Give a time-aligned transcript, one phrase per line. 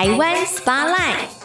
[0.00, 1.39] 台湾 Spotlight。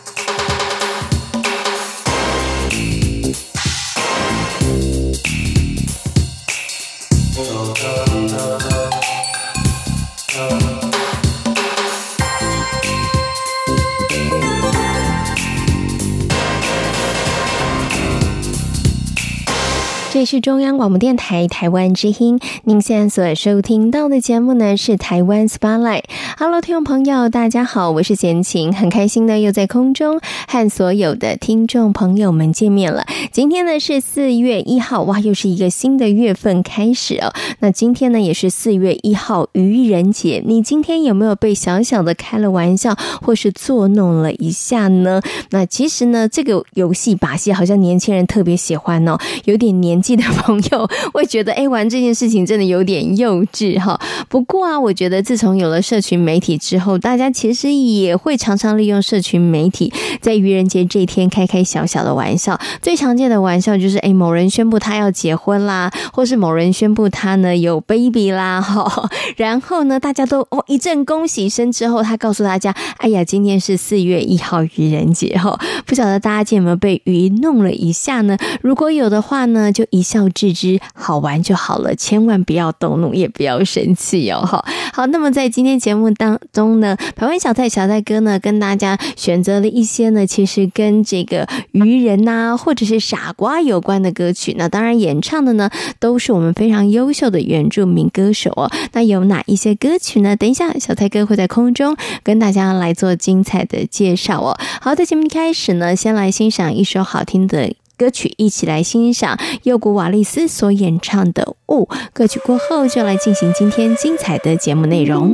[20.15, 26.03] 这是中央广播电台台湾之音，您现在所收听到的节目呢是台湾 Spotlight。
[26.37, 33.05] Hello，听众朋友，大家好，我是贤琴，很开心呢又在空中和所有的听众朋友们见面了。
[33.33, 37.33] 今天呢是四月一号，哇，又是一个新的月份开始哦。
[37.59, 45.21] 那今天呢也是四月一号愚人节，你今天有没有被小小的开了玩笑，或是作弄了一下呢？
[45.49, 50.01] 那其实呢这个游戏把戏好像年轻人特别喜欢哦，有点年。
[50.05, 53.99] 记得朋友会觉得，哎，玩这件事情真的有点幼稚哈。
[54.29, 62.55] 不过啊，我觉得自从有了社群媒体之后，大家其实也会常常利用社群媒体，在愚人节这一天开开小小的玩笑。
[62.83, 69.09] 最常见的玩笑就是，哎，某人宣布他要结婚啦，或是某人宣布他呢有 baby 啦，哈。
[69.37, 75.59] 然后呢，大家都哦一阵恭喜声之后，他告诉大家，哎呀，今天是四月一号愚人节哈。
[75.87, 78.37] 不晓得大家有没有被愚弄了一下呢？
[78.61, 79.83] 如果有的话呢，就。
[79.95, 84.41] 一笑置之，好玩就好了，千万不要动怒，也不要生气哦。
[84.45, 94.53] 好，好，那么在今天节目当中呢，台湾小蔡小蔡哥呢，跟大家选择了一些呢，其实跟这个愚人呐、或者是傻瓜有关的歌曲。
[94.57, 98.69] 那当然，演唱的呢，都是我们非常优秀的原住民歌手哦。
[98.91, 100.35] 那有哪一些歌曲呢？
[100.35, 104.57] 等一下，小蔡哥会在空中跟大家来做精彩的介绍哦。
[104.81, 107.73] 好，在节目开始呢，先来欣赏一首好听的。
[107.97, 111.43] 歌曲，一起来欣赏右古瓦利斯所演唱的
[111.73, 111.85] 《雾》。
[112.13, 115.33] 歌曲过后，就来进行今天精彩的节目内容。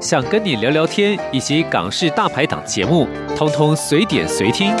[0.00, 3.06] 想跟你聊聊天，以及港式大排档节目，
[3.36, 4.72] 通通随点随听。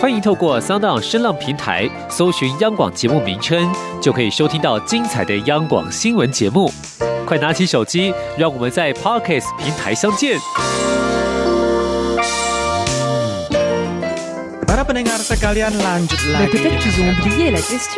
[0.00, 6.68] 欢迎透过 Sound 声浪平台搜寻央广节目名称，就可以收听到精彩的央广新闻节目。
[7.24, 10.36] 快拿起手机，让我们在 Podcast 平台相见。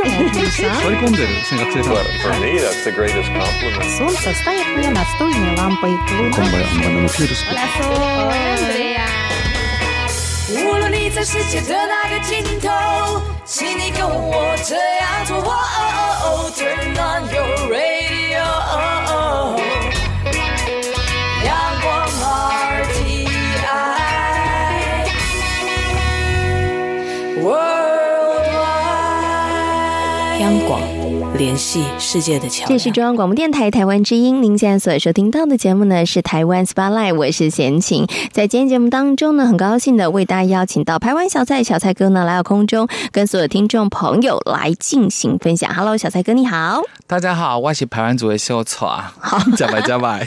[10.51, 15.37] 无论你在世界的哪个尽头，请你跟我这样做。
[16.57, 18.43] Turn on your radio，
[30.44, 30.78] 央广。
[31.38, 32.68] 联系世界的桥梁。
[32.68, 38.06] 这是中央广播电台台湾之音，您现在所收听到的节目呢是台湾 Spotlight，我是贤琴。
[38.30, 45.72] 在今天节目当中呢，很高兴的为大家邀请到台湾小蔡小蔡哥呢来到空中，跟所有听众朋友来进行分享。
[45.74, 48.86] Hello，小蔡哥你好，大家好，我是台湾组的小菜，
[49.18, 50.26] 好，加白加白。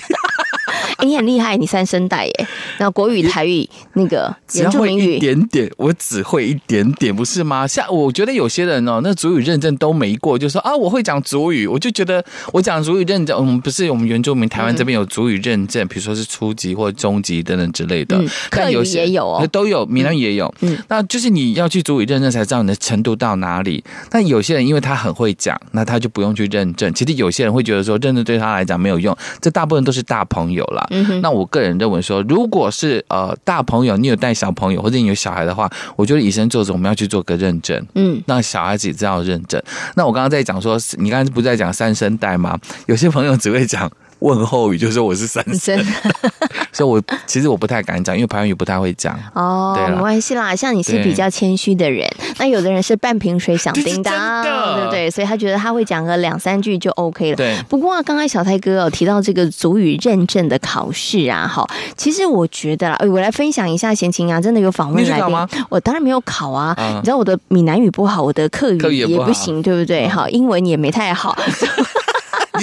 [0.97, 2.47] 哎，你很厉害，你三声带耶！
[2.77, 7.67] 然后国语、台语那个原住民语一点点，我只会一点点，不是吗？
[7.67, 18.19] 像我觉得有些人哦，那主语认证都没过，就说啊，我会讲主语，我就觉得我讲主语认证，我们不是我们原住民，台湾这边有主语认证，比如说是初级或中级等等之类的。
[18.49, 20.51] 客语也有哦，都有，闽南语也有。
[20.61, 23.83] 嗯，那就是你要去主语认证才知道你的程度到哪里。
[24.09, 26.92] 但有些人因为他很会讲，那他就不用去认证。
[26.94, 30.86] 其实有些人会觉得说认证对他来讲没有用，这大部分都是大朋友啦。
[30.89, 39.61] 嗯哼，那我个人认为说，如果是呃大朋友，你有带小朋友或者你有小孩的话，我觉得以身作则，我们要去做个认证，嗯，让小孩子也知道认证。
[39.95, 42.57] 那我刚刚在讲说，你刚才不是在讲三声带吗？
[42.87, 43.91] 有些朋友只会讲。
[44.19, 45.78] 问候语就是说我是三声，
[46.74, 49.18] 所以我其实我不太敢讲，因为台湾语不太会讲。
[49.33, 50.56] 哦，对，没关系啦。
[50.56, 52.07] 像你是比较谦虚的人，
[52.40, 55.09] 那有的人是半瓶水响叮当，对不对？
[55.09, 57.36] 所以他觉得他会讲个两三句就 OK 了。
[57.36, 57.56] 对。
[57.69, 65.36] 不过刚才小泰哥有提到这个族语认证的考试啊，哈，其实我觉得啦，我来分享一下闲情啊，真的有访问来宾，
[65.69, 66.76] 我当然没有考啊。
[66.78, 70.07] 你知道我的闽南语不好，我的客语也不行，对不对？
[70.07, 71.38] 好，英文也没太好。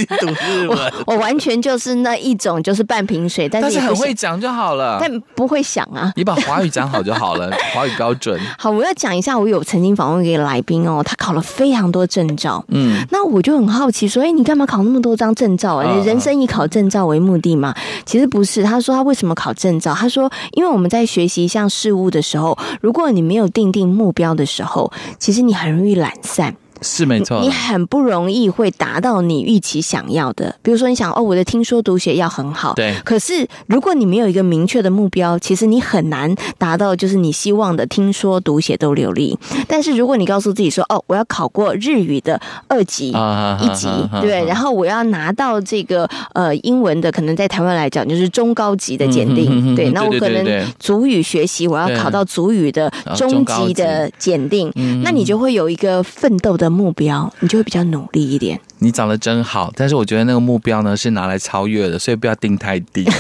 [0.21, 6.13] 读日文，我完全就是那一种，就是半瓶水，但是，但是很会讲就好了，但不会想啊。
[6.17, 8.41] 你把华语讲好就好了， 华语标准。
[8.59, 15.95] 好，我要讲一下，我有曾经访问一个来宾哦，他考了非常多证照，嗯，那我就很好奇说，哎，你干嘛考那么多张证照啊？
[15.97, 17.75] 你人生以考证照为目的吗？
[18.05, 19.95] 其实不是，他说他为什么考证照？
[19.95, 26.55] 他说，因为我们在学习一项事物的时候，如果你没有定定目标的时候，其实你很容易懒散。
[26.83, 30.54] 是没错，你很不容易会达到你预期想要的。
[30.62, 32.95] 比如说，你想哦，我的听说读写要很好，对。
[33.04, 39.38] 可是如果你没有一个明确的目标，其实你很难达到就是你希望的听说读写都流利。
[39.69, 43.88] 但是如果你告诉自己说，哦，我要考过日语的二级、一级，
[44.21, 49.90] 对，然后我要拿到这个呃英文的，可能在台湾来讲就是中高级的检定，对。
[49.90, 56.63] 那我可能足语学习，我要考到足语的中级的检定，那你就会有一个奋斗的。
[56.64, 58.59] 的目标，你就会比较努力一点。
[58.78, 63.07] 你长得真好，但是我觉得那个目标呢是拿来超越的，所以不要定太低。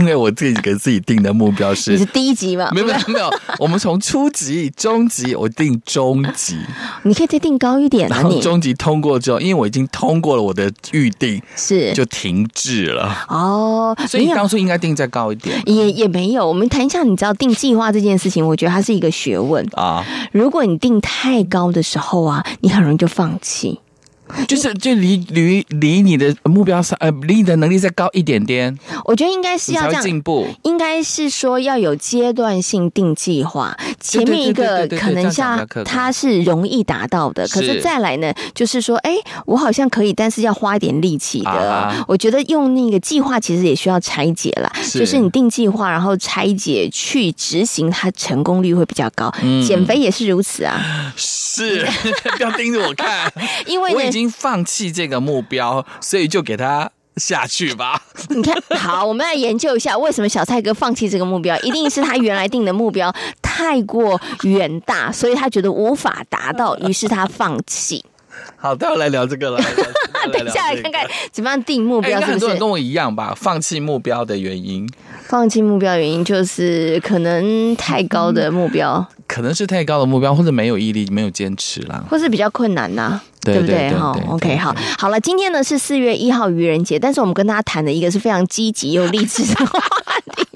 [0.00, 2.70] 因为我自己给自己定的目标是，你是低级吗？
[2.72, 6.58] 没有没有没有，我们从初级、中级，我定中级。
[7.02, 8.22] 你可以再定高一点啊！
[8.26, 13.26] 你中级通过之后，因为我已经通过了我的预定，是就停滞了。
[13.28, 15.62] 哦，所以你当初应该定再高一点。
[15.66, 20.02] 也也没有，我们谈一下，你知道定计划这件事情，我觉得它是一个学问啊。
[20.32, 23.78] 如果你定太高的时候啊，你很容易就放弃。
[24.48, 28.76] 就是就离离离你的目标上呃，离你的能力再高一点点。
[29.04, 33.76] 我觉得应该是要这样进步，应该是说要有阶段性定计划。
[34.00, 39.12] 前面一个可能像它是容易达到的，可是再来呢，就是说，哎，
[39.46, 42.04] 我好像可以，但是要花一点力气的。
[42.08, 49.32] 我觉得用那个计划其实也需要拆解啦，就是你定计划，然后拆解去执行，它成功率会比较高。
[49.66, 51.86] 减肥也是如此啊，是
[52.36, 53.30] 不要盯着我看，
[53.66, 54.13] 因为呢。
[54.14, 58.00] 已经放弃这个目标，所以就给他下去吧。
[58.28, 68.04] 你看，好，我们来研究一下为什么小蔡哥放弃这个目标，一定是他原来定的目标太过远大，所以他觉得无法达到，于是他放弃。
[68.56, 69.60] 好，待会来聊这个了。
[70.32, 72.32] 等一下来看看怎么样定目标是不是？
[72.32, 74.88] 很多人跟我一样吧，放弃目标的原因。
[75.26, 83.90] 放弃目标原因就是可能太高的目标，嗯、可能是太高的目标，或者没有毅力，没有坚持啦，或是比较困难呐、啊，对不对？
[83.90, 89.80] 哈，OK，好，好了，今天呢是四月一号愚人节，但是我们跟大家谈的一个是非常积极又励志的话
[90.36, 90.46] 题。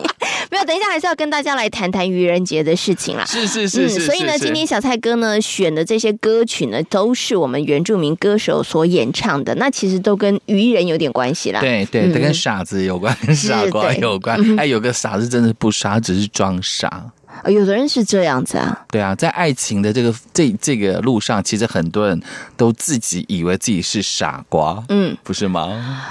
[0.52, 3.24] 没有，等一下还是要跟大家来谈谈愚人节的事情啦。
[3.26, 11.58] 是是是，是、嗯，所以呢，今天小蔡哥呢选的这些歌曲呢，都是我们原住民歌手所演唱的，那其实都跟愚人有点关系啦。
[11.60, 14.38] 对对，跟傻子有关，跟傻瓜有关。
[14.56, 17.10] 哎，有个傻子真的不傻，只是装傻。
[17.46, 18.84] 有的人是这样子啊。
[18.90, 22.20] 对啊，在爱情的这个这这个路上，其实很多人
[22.56, 26.02] 都自己以为自己是傻瓜，嗯，不是吗？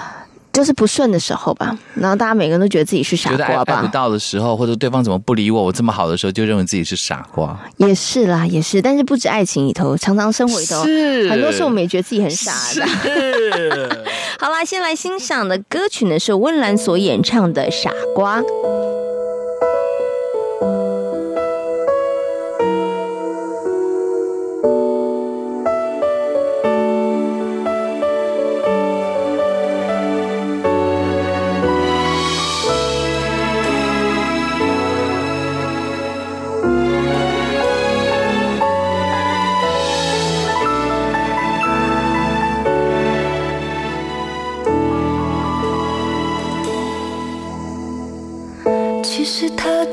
[0.54, 3.76] 就是不顺的时候吧，然后大家每个人都觉得自己是傻瓜吧。
[3.76, 7.56] 爱不到的时候，或者对方怎么不理我，我这么好的时候，就认为自己是傻瓜。
[7.78, 8.82] 也是啦，也是。
[8.82, 12.88] 但是不止爱情里头，常常生活里头，是很多时候我们也觉得自己很傻的。
[12.88, 14.04] 是
[14.40, 18.42] 好啦，先来欣赏的歌曲呢是温岚所演唱的《傻瓜》。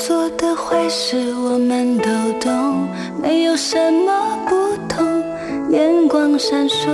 [0.06, 2.87] 做的坏事我们都懂，
[3.23, 5.02] 没有什么不同。
[5.70, 6.90] 眼光闪烁，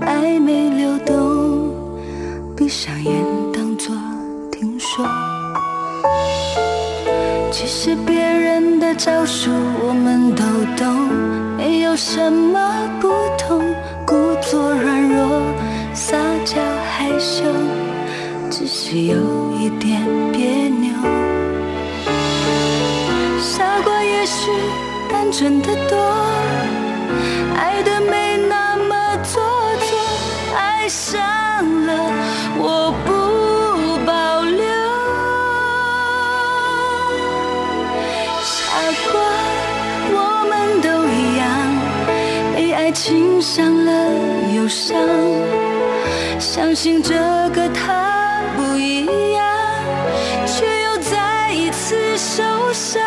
[0.00, 1.70] 暧昧流动，
[2.56, 3.12] 闭上眼
[3.52, 3.94] 当作
[4.50, 5.04] 听说。
[7.52, 9.50] 其实别人的招数
[9.86, 10.42] 我们都
[10.82, 11.10] 懂，
[11.58, 13.60] 没有什么不同。
[14.06, 15.42] 故作软弱，
[15.92, 16.16] 撒
[16.46, 16.56] 娇
[16.90, 17.44] 害羞，
[18.48, 19.18] 只是有
[19.60, 20.00] 一点
[20.32, 20.88] 别扭。
[24.20, 24.50] 也许
[25.08, 25.96] 单纯的多，
[27.56, 28.20] 爱的美。
[30.92, 31.20] 伤
[31.86, 31.94] 了
[32.58, 34.64] 我不保留，
[38.42, 38.50] 傻
[39.12, 39.14] 瓜，
[40.12, 41.46] 我们都一样，
[42.56, 43.90] 被爱情伤了
[44.56, 44.98] 忧伤，
[46.40, 47.14] 相信这
[47.50, 49.46] 个他不一样，
[50.44, 53.00] 却又再一次受伤。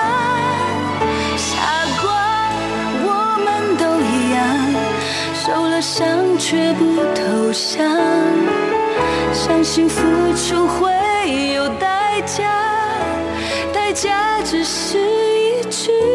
[5.83, 7.03] 想，却不。
[7.13, 7.85] 投降，
[9.31, 10.01] 相信付
[10.35, 10.91] 出会
[11.53, 12.43] 有代价，
[13.71, 16.12] 代价只是一句。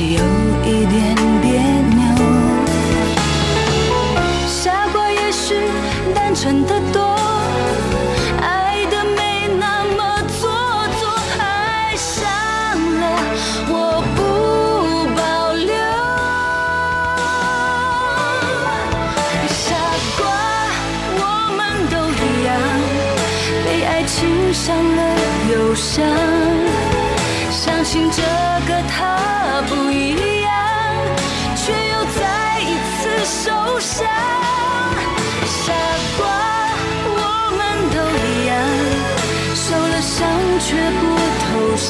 [0.00, 0.04] 有
[0.64, 1.60] 一点别
[1.96, 2.00] 扭，
[4.46, 5.10] 傻瓜。
[5.10, 5.54] 也许
[6.14, 7.00] 单纯的多
[8.40, 10.48] 爱的没那么做
[11.00, 11.02] 作，
[11.38, 12.16] 爱上
[13.00, 13.02] 了
[13.68, 13.72] 我
[14.14, 14.18] 不
[15.16, 15.74] 保留。
[19.48, 19.74] 傻
[20.16, 20.20] 瓜，
[21.18, 21.22] 我
[21.56, 22.48] 们都一样
[23.64, 24.16] 被爱情
[24.54, 24.64] 伤
[24.96, 24.98] 了，
[25.52, 26.57] 又伤。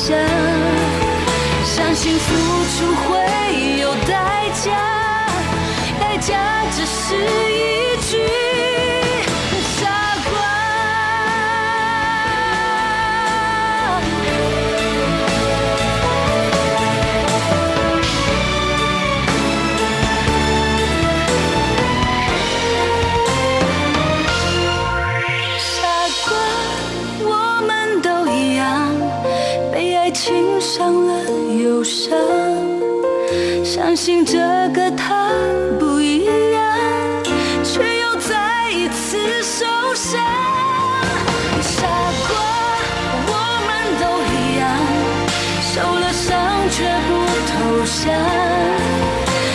[0.09, 0.58] 想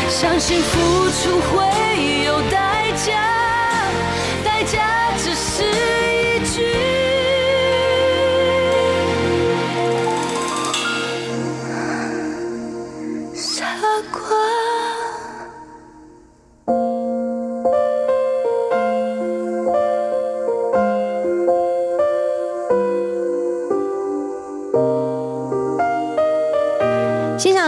[0.10, 1.40] 相信付出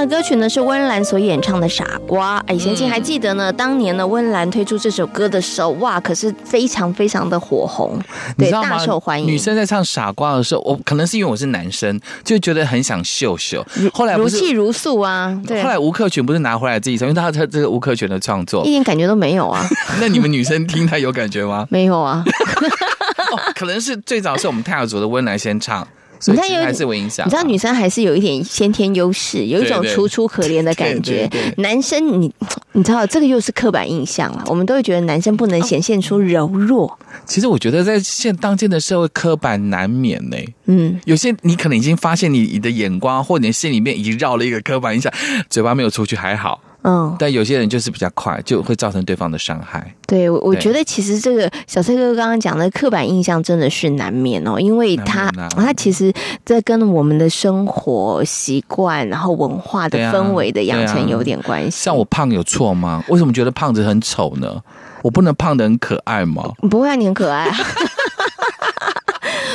[0.06, 2.40] 歌曲呢是温岚所演唱的《傻瓜》。
[2.48, 8.00] 哎，贤青还记得呢，当年呢温岚推出这首歌的时候，哇，可是非常非常的火红，
[8.38, 9.28] 对，大受欢迎。
[9.28, 13.66] 女生在唱《傻瓜》的时候，我可能是因为我是男生，就觉得很想秀秀。
[13.94, 15.62] 后来如泣如诉啊，对。
[15.64, 19.66] 后来吴克群不是拿回来自己唱，因为他他这个吴克群的创作一点感觉都没有啊。
[20.00, 21.66] 那你们女生听他有感觉吗？
[21.70, 22.24] 没有啊。
[23.32, 25.88] 哦，可能是最早是我们泰雅族的温岚先唱。
[26.28, 31.30] 你看有还是会影响，你知道女生还是有一点先天优势，有一种楚楚可怜的感觉。
[31.58, 32.32] 男生你
[32.72, 36.98] 你知道这个又是刻板印象了，我们都会觉得男生不能显现出柔弱。
[37.26, 40.38] 其实我觉得在现当今的社会，刻板难免呢。
[40.66, 45.12] 嗯，有些你可能已经发现你你的眼光或你的心里面已经绕了一个刻板印象，
[45.50, 46.60] 嘴巴没有出去还好。
[46.88, 49.92] 嗯，但有些人就是比较快，就会造成对方的伤害。
[50.06, 56.14] 对，我我觉得其实这个小崔哥刚刚讲的刻板印象真的是难免哦，因为他他其实
[56.46, 61.84] 这跟我们的生活习惯，然后文化的氛围的养成有点关系。
[61.86, 63.04] 像我胖有错吗？
[63.10, 64.62] 为什么觉得胖子很丑呢？
[65.02, 66.52] 我不能胖的很可爱吗？
[66.70, 67.58] 不会啊，你很可爱啊。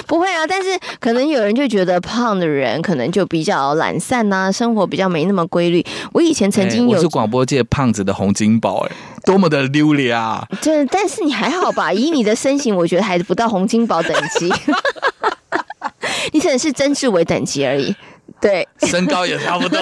[0.06, 5.84] 不会啊，但是可能有人就觉得胖的人可能就比较懒散呐、啊，生活比较没那么规律。
[6.12, 8.92] 我以前曾经有，欸、我是广播界胖子的洪金宝，哎，
[9.24, 10.46] 多么的溜脸啊！
[10.62, 11.92] 对，但是你还好吧？
[11.94, 14.52] 以你的身形，我觉得还不到洪金宝等级，
[16.32, 17.94] 你只能是曾志伟等级而已。
[18.40, 19.78] 对，身高也差不多。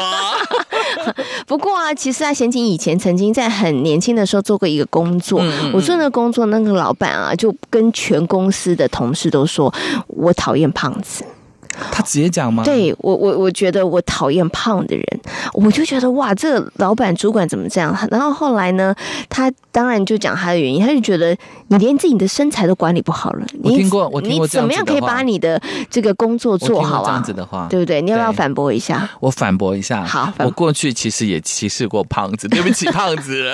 [1.46, 5.40] 不过啊，其实啊，贤锦以前曾经在很年轻的时候做过一个工作。
[5.40, 9.72] 嗯嗯，我做那个工作，那个老板啊，就跟全公司的同事都说，
[10.06, 11.24] 我讨厌胖子。
[11.92, 12.64] 他直接讲吗？
[12.64, 15.04] 对我，我我觉得我讨厌胖的人，
[15.52, 17.96] 我就觉得哇，这个老板主管怎么这样？
[18.10, 18.94] 然后后来呢，
[19.28, 21.36] 他当然就讲他的原因，他就觉得
[21.68, 23.46] 你连自己的身材都管理不好了。
[23.62, 25.60] 我听过，我听过，你怎么样可以把你的
[25.90, 27.06] 这个工作做好啊？
[27.06, 28.02] 这样子的话，对不对？
[28.02, 29.08] 你要不要反驳一下？
[29.20, 30.04] 我反驳一下。
[30.04, 33.52] 好，我过去其实也歧视过胖子，对不起， 胖子。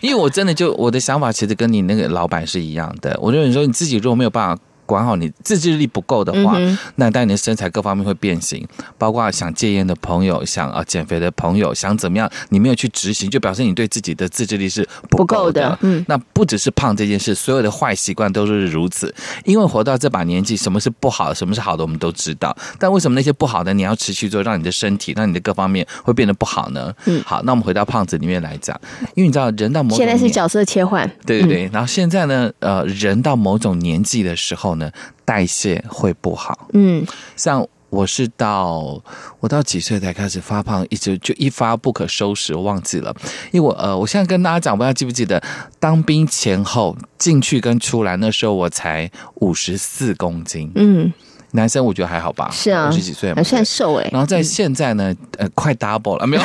[0.00, 3.18] 因为我真的就我的想法，其实跟你那个老板是一样的。
[3.20, 4.62] 我觉得你说你自己如果没有办法。
[4.90, 8.66] 管好你自制力不够的话，嗯、那当然你的身材各方面会变形，
[8.98, 15.78] 包括想戒烟的朋友，想啊减肥的朋友，想怎么样，你没有去执行，就表示你对自己的自制力是不够的。
[15.82, 19.14] 嗯，那不只是胖这件事，所有的坏习惯都是如此。
[19.44, 22.56] 因为活到这把年纪，什么是不好，什么是好的，我们都知道。
[22.80, 26.92] 但为什么那些不好的你要持续做，让你的身体，让你的各方面会变得不好呢？
[27.04, 28.78] 嗯，好，那我们回到胖子里面来讲，
[29.14, 31.68] 因为你知道人到某种现在是角色切换，对对对。
[31.68, 34.79] 嗯、然后现在呢，呃，人到某种年纪的时候。
[35.24, 37.04] 代谢会不好，嗯，
[37.36, 39.02] 像我是到
[39.40, 43.12] 我到几岁才开始发胖，一直就一发不可收拾，我忘记了，
[43.50, 45.42] 因为我呃，我现在跟大家讲，不知道记不记得
[45.78, 51.12] 当兵前后进去跟出来那时候，我才五十四公斤，嗯。
[51.52, 54.08] 男生我觉得还好吧，是啊，五十几岁还算瘦哎。
[54.12, 56.42] 然后在现在呢，呃，快 double 了，没有，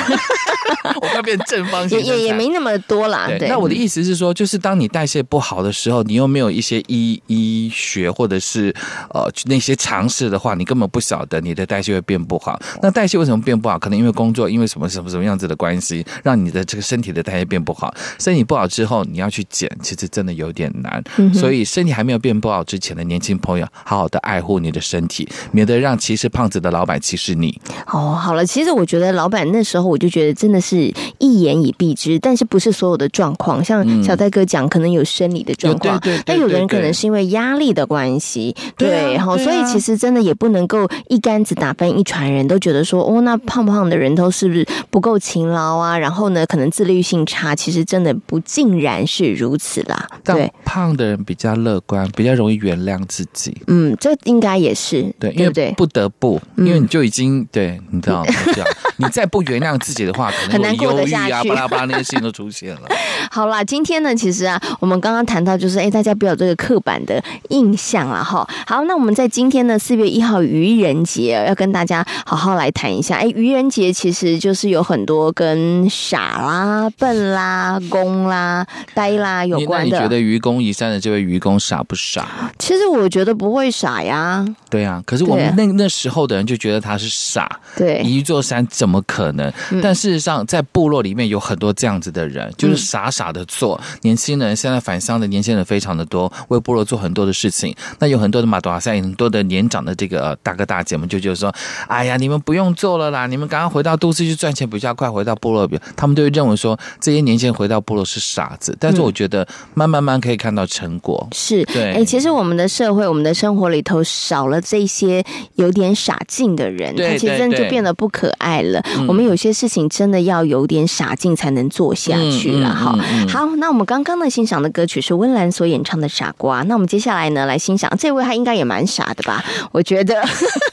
[1.02, 3.28] 我要变正方形，也也没那么多啦。
[3.40, 8.74] 对，那我的意思是说，就是当你代谢不好的时候，你又没有一些医医学或者是
[9.14, 12.60] 呃那些常识的话，你根本不晓得你的代谢会变不好。
[12.82, 13.78] 那代谢为什么变不好？
[13.78, 17.94] 可能因为工作，因为什么什么什么样子的关系，让你的这个身体的代谢变不好。
[18.18, 21.04] 身体不好之后，你要去减，其实真的有点难。
[21.34, 24.96] 所以身体还没有变不好之前的年轻朋友，好好的爱护你的身体。
[24.96, 27.60] 身体，免得让歧视胖子的老板歧视你。
[27.88, 45.98] 哦，好了，其实我觉得老板那时候我就觉得真的是一言以蔽之，但是不是所有的状况，像小戴哥讲，可能有生理的状况，但有的人可能是因为压力的关系，对，然后所以其实真的也不能够一竿子打翻一船人，都觉得说哦，那胖胖的人都是不是不够勤劳啊？
[45.98, 50.08] 然后呢，可能自律性差，其实真的不尽然是如此啦。
[50.24, 53.56] 对，胖的人比较乐观，比较容易原谅自己。
[53.68, 55.14] 嗯，这应该也是。
[55.20, 58.26] 对，因为不得不，因为你就已经对，你知道
[58.98, 62.82] 你再不原谅自己的话，很难过得下去啊，巴拉巴拉那些事情都出现了。
[63.32, 68.48] 好啦，今天呢，其实啊，我们刚刚谈到就是，哎，大家不要有这个刻板的印象啊，哈。
[68.66, 73.16] 好，那我们在今天呢，四月一号愚人节，要跟大家好好来谈一下。
[73.16, 79.86] 哎，愚人节其实就是有很多跟傻啦、笨啦、公啦、呆啦有关的。
[79.86, 82.52] 你觉得愚公移山的这位愚公傻不傻？
[82.60, 84.46] 其实我觉得不会傻呀。
[84.70, 87.60] 对啊，可是我们那那时候的人就觉得他是傻。
[87.76, 89.52] 对，移一座山怎么可能？
[89.82, 93.80] 但事实上，在部落里面有很多这样子的人，就是傻傻的做。
[94.02, 97.76] 年轻人现在返乡的年轻人非常的多，为部落做很多的事情。
[98.00, 101.54] 那有很多的马多瓦塞，很多的年长的这个大哥大姐们就就是说
[101.88, 108.76] ：“哎呀，你们不用做了啦，你们赶快回到都市去赚钱比较快，回到部落比。”他们都会认为说这些年轻人回到部落是傻子。
[108.80, 111.28] 但是我觉得慢慢慢可以看到成果。
[111.32, 115.24] 是对，哎，其实我们的社会，我们的生活里头少了这些
[115.56, 118.84] 有点傻劲的人，他其实真的就变得不可爱了。
[119.08, 122.96] 我们有些事情真的要有点傻劲才能做下去了哈。
[123.30, 126.62] 好，那我们刚刚呢欣赏的歌曲是温岚所演唱的《傻瓜》。
[126.66, 129.44] 那我们接下来呢来欣赏这位，他应该也蛮傻的吧？
[129.72, 130.24] 我觉得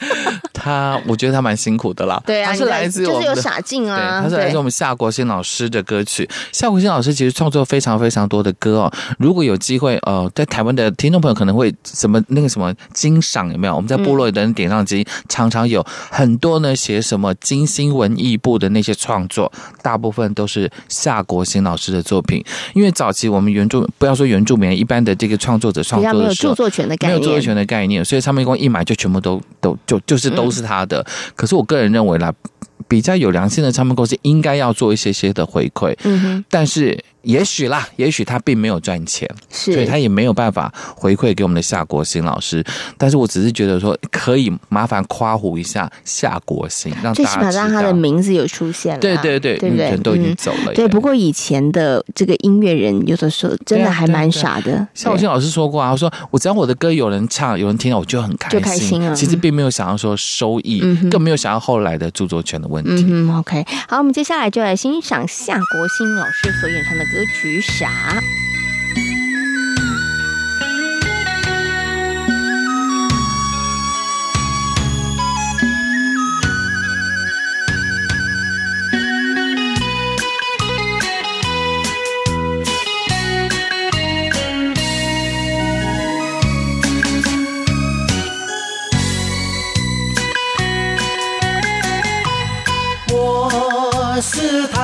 [0.53, 2.21] 他，我觉得他蛮辛苦的啦。
[2.25, 4.21] 对啊，他是来自就是有傻劲啊。
[4.23, 6.29] 他是来自我们夏国新老师的歌曲。
[6.51, 8.91] 夏国新老师其实创作非常非常多的歌哦。
[9.17, 13.75] 如果有机会，呃，在台湾的听众朋友可能会什么那个什么金赏有没有？
[13.75, 19.42] 我们在部落的人点上机，常常有很多呢写什么金星文艺部的那些创作，
[19.81, 22.43] 大部分都是夏国新老师的作品。
[22.73, 31.05] 因为早期我们原著不要说原住民，一般的这个创作者创作的时候没有著作权的概念，没有著作权的概念，所以唱片公司一买就全部都都就就是都是他的。
[31.35, 32.33] 可是我个人认为啦，
[32.87, 35.95] 比较有良心的唱片公司应该要做一些些的回馈。
[36.03, 37.03] 嗯哼，但是。
[37.23, 42.63] 也许啦，也许他并没有赚钱，是，所以他也没有办法回馈给我们的夏国新老师。
[42.97, 48.99] 但是我只是觉得说，可以麻烦夸胡一下夏国新，让最起码让他的名字有出现了。
[48.99, 49.89] 对对对，对不对？
[49.89, 50.73] 人都已经走了。
[50.73, 54.87] 对，不过以前的这个音乐人，有的时候真的还蛮傻的。
[54.93, 59.13] 夏国新老师说过啊，我说我只要我的歌有人唱，有人听到，我就很开心，就开心啊。
[59.15, 63.05] 其实并没有想要说收益，更没有想要后来的著作权的问题。
[63.07, 68.23] 嗯，OK，好，我们接下来就来欣赏夏国新老师所演唱的歌曲《傻》。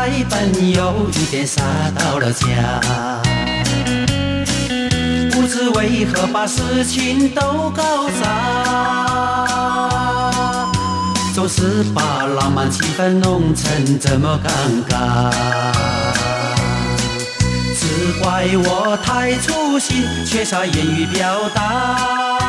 [0.10, 1.62] 是太笨，有一点傻
[1.96, 2.46] 到了家，
[5.32, 9.46] 不知为何把事情都搞砸，
[11.34, 14.50] 总是把浪漫气氛弄成这么尴
[14.90, 15.32] 尬，
[17.76, 22.40] 只怪我太粗心，缺少言语表达。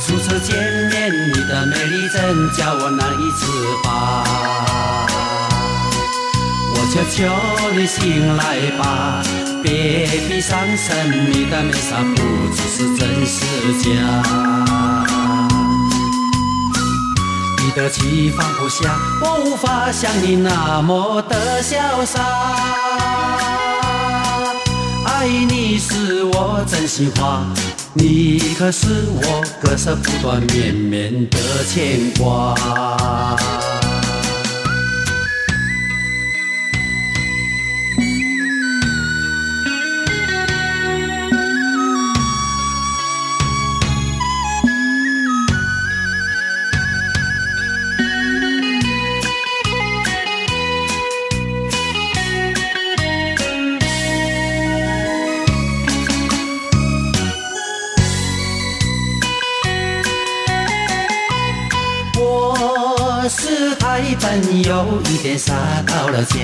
[0.00, 0.56] 初次见
[0.90, 3.46] 面，你的美丽真叫我难以自
[3.84, 5.06] 拔。
[6.90, 7.22] 我就求
[7.72, 8.42] 你醒来
[8.76, 9.22] 吧，
[9.62, 12.20] 别闭上神秘的面纱，不
[12.52, 13.46] 知是真是
[13.78, 13.86] 假。
[17.58, 22.20] 你的气放不下，我无法像你那么的潇洒。
[25.06, 27.46] 爱你是我真心话。
[27.94, 32.56] 你可是我割舍不断绵绵的牵挂。
[64.62, 65.52] 有一点傻
[65.86, 66.36] 到了家，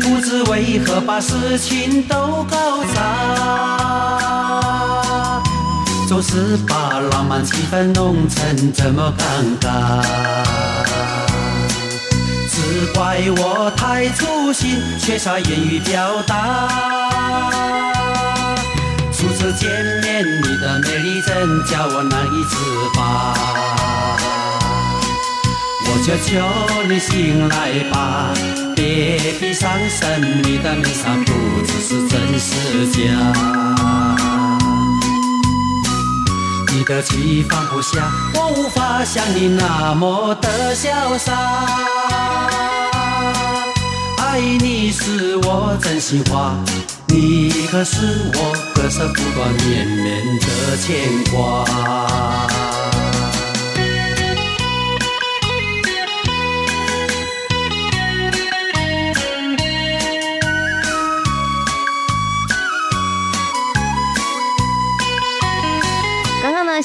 [0.00, 3.00] 不知为何把事情都搞砸，
[6.08, 9.22] 总是把浪漫气氛弄成这么尴
[9.60, 10.02] 尬，
[12.48, 16.68] 只怪我太粗心，缺少言语表达。
[19.12, 19.70] 初次见
[20.02, 22.56] 面，你的美丽真叫我难以自
[22.96, 23.34] 拔。
[25.84, 26.30] 我就求
[26.88, 27.54] 你醒来
[27.90, 28.32] 吧，
[28.74, 31.32] 别闭上神秘的面纱，不
[31.66, 32.98] 知是真是假。
[36.74, 41.32] 你的气放不下，我无法像你那么的潇洒。
[44.18, 46.56] 爱你是我真心话，
[47.06, 51.64] 你可是我割舍不断绵绵的牵挂。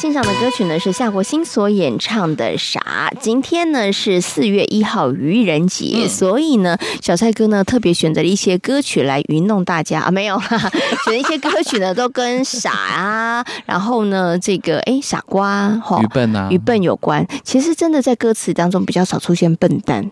[0.07, 3.11] 欣赏的歌曲呢是夏国新所演唱的《傻》。
[3.19, 10.71] 今天呢是四月一号愚人节，嗯、所以呢小蔡哥呢特别选择了一些歌曲来愚弄大家啊，没有啦，
[11.03, 17.27] 选了一些歌曲呢都跟傻啊，然后呢这个哎傻瓜、愚笨啊、愚笨有关。
[17.43, 20.09] 其实真的在歌词当中比较少出现笨蛋，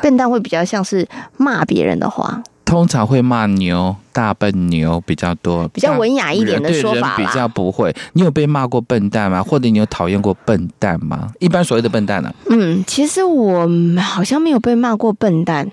[0.00, 2.42] 笨蛋会比较像是骂别人的话。
[2.66, 7.94] 通常会骂牛，大笨牛比较多，比较文雅一点的说法人比较不会。
[8.14, 9.40] 你有被骂过笨蛋吗？
[9.40, 11.30] 或者你有讨厌过笨蛋吗？
[11.38, 12.34] 一般所谓的笨蛋呢、啊？
[12.50, 13.68] 嗯，其实我
[14.00, 15.70] 好像没有被骂过笨蛋，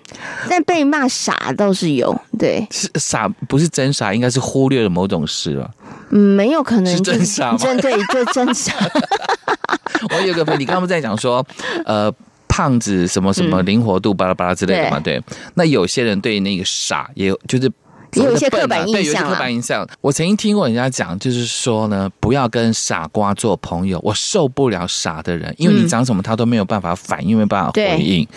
[0.48, 2.16] 但被骂傻倒是有。
[2.38, 5.72] 对，是傻不是真傻，应该是忽略了某种事了。
[6.12, 7.58] 嗯，没有可能、就是、是真傻吗？
[7.58, 8.72] 真对，就真傻。
[10.16, 11.44] 我有个朋友，你刚刚在讲说，
[11.86, 12.14] 呃。
[12.54, 15.00] 胖子什么什么灵活度巴拉巴拉之类的嘛？
[15.00, 15.20] 对，
[15.56, 17.64] 那有些人对那个傻也有，就是
[18.12, 18.94] 有一些刻板印象。
[18.94, 19.88] 对，有一些刻板印象。
[20.02, 24.00] 我曾经听过人家讲，就是说呢，不要跟傻瓜做朋友。
[24.04, 28.28] 我受不了傻的人，因为你讲什么他都没有办法反应，没有办法回应。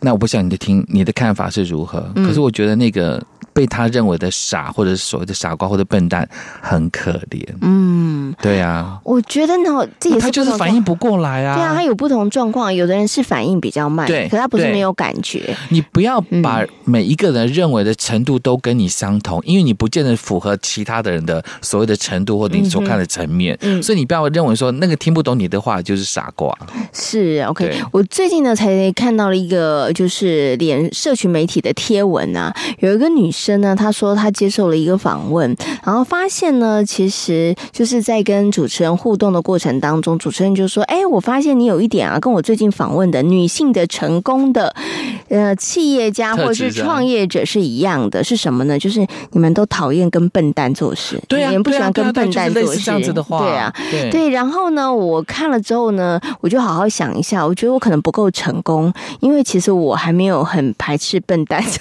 [0.00, 2.06] 那我不晓得你的听你的看法是如何？
[2.14, 3.24] 可是我觉得那个。
[3.56, 6.28] 被他认为的傻，或者是所谓的傻瓜或者笨蛋，
[6.60, 7.42] 很可怜。
[7.62, 11.56] 嗯，对啊，我觉得呢，这也是他就是反应不过来啊。
[11.56, 15.56] 对啊，他有不同状况，有的人是反应比较慢，对，可他不是没有感觉。
[15.70, 23.58] 你不要把每一个人认为的程度都跟你相同，嗯、因为你不见得符合其他的人的所谓的程度或者你所看的层面。
[23.62, 26.54] 嗯，所以你不要认为说那个听不懂你的话就是傻瓜。
[26.92, 33.45] 是 OK，我最近呢才看到了一个就是连社群媒体的贴文啊，有一个女生。
[33.46, 44.74] 真呢，他说他接受了一个访问，然后发现呢，其实就是在跟主持人互动的过程当中，主持人就说：“哎，我发现你有一点啊，跟我最近访问的女性的成功的
[45.30, 48.76] 呃企业家或者是创业者是一样的，是什么呢？
[48.76, 54.28] 就是你们都讨厌跟笨蛋做事，对啊，你们不喜欢跟笨蛋做事，这样子的话，对啊，对，对。
[54.30, 61.62] 然后呢，我看了之后呢，我就好好想一下，我觉得我可能不够成功，因为其实我还没有很排斥笨蛋。”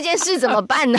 [0.00, 0.98] 这件事怎么办呢？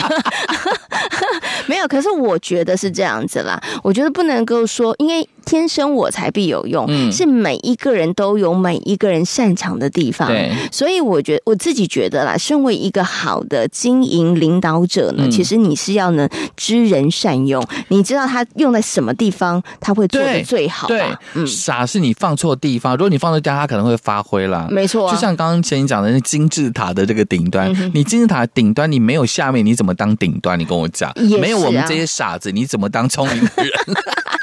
[1.66, 3.60] 没有，可是我觉得是这样子啦。
[3.82, 10.28] 我觉得不能够说，因为天生我材必有用，嗯，是每一个人都有每一个人擅长的地方。
[10.28, 20.86] 对，所以我觉得我自己觉得啦，身为一个好的经营领导者呢，嗯，其实你是要能知人善用，你知道他用在什么地方，他会做的最好。
[20.88, 21.02] 对，
[21.34, 24.68] 嗯，傻是你放错地方，如果你放错地方，他可能会发挥啦。
[24.70, 28.82] 没错，就像刚刚前你讲的那金字塔的这个顶端，嗯，你金字塔顶端。
[28.92, 30.58] 你没有下面，你怎么当顶端？
[30.58, 33.72] 你跟我讲，啊、没有我们这些傻子，你怎么当聪明的人？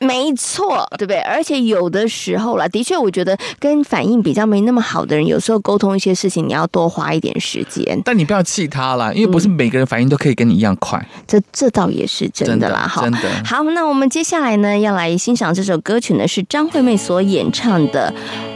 [0.00, 1.18] 没错，对不对？
[1.20, 8.00] 而且有的时候啦，的确，我觉得跟反应比较没那么好的人，有时候沟通一些事情，你要多花一点时间。
[8.04, 10.98] 但你不要气他啦，因为不是每个人反应都可以跟你一样快。
[10.98, 13.28] 嗯、这这倒也是真的啦，哈真的。
[13.44, 18.12] 好，那我们接下来呢，要来欣赏这首歌曲呢，是张惠妹所演唱的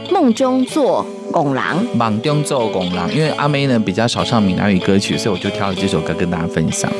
[0.11, 1.85] 《梦中做拱廊》。
[1.95, 6.91] 梦中做拱廊，因为阿妹呢比较少唱闽南语歌曲，所以我就挑了这首歌跟大家分享。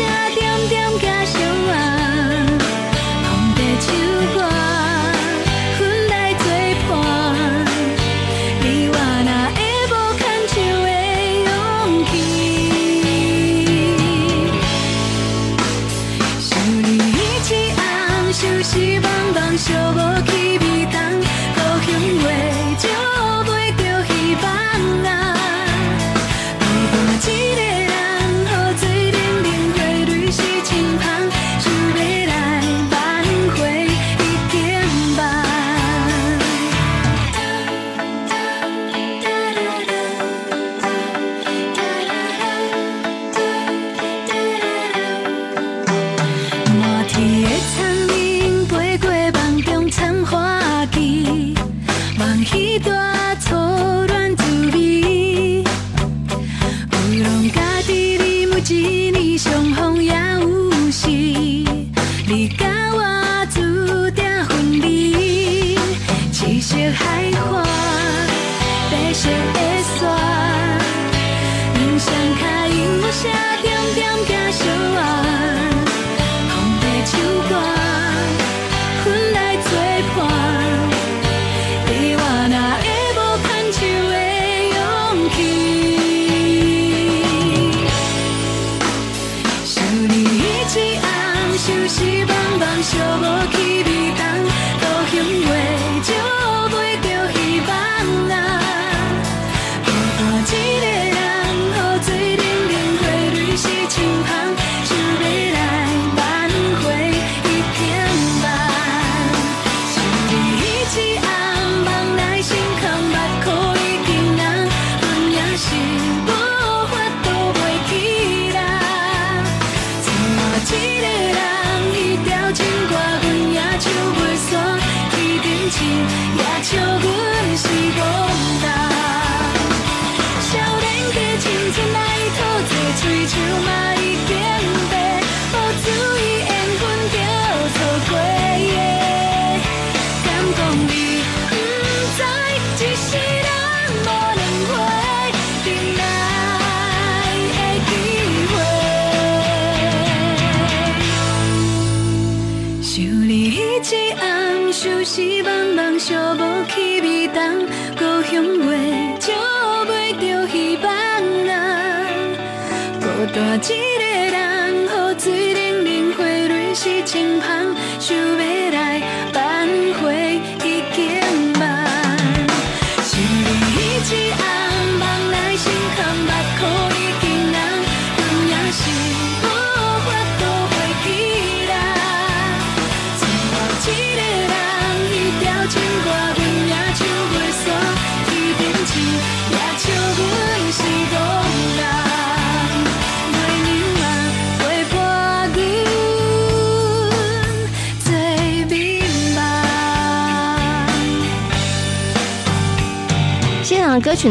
[0.00, 0.29] 点